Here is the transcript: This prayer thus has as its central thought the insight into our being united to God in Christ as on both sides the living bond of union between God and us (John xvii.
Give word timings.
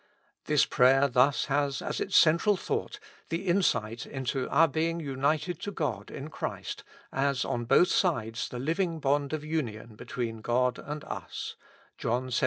This 0.45 0.65
prayer 0.65 1.07
thus 1.07 1.45
has 1.45 1.79
as 1.79 1.99
its 1.99 2.17
central 2.17 2.57
thought 2.57 2.97
the 3.29 3.45
insight 3.45 4.07
into 4.07 4.49
our 4.49 4.67
being 4.67 4.99
united 4.99 5.59
to 5.59 5.71
God 5.71 6.09
in 6.09 6.31
Christ 6.31 6.83
as 7.11 7.45
on 7.45 7.65
both 7.65 7.89
sides 7.89 8.49
the 8.49 8.57
living 8.57 8.99
bond 8.99 9.31
of 9.31 9.45
union 9.45 9.95
between 9.95 10.41
God 10.41 10.79
and 10.79 11.03
us 11.03 11.55
(John 11.99 12.31
xvii. 12.31 12.39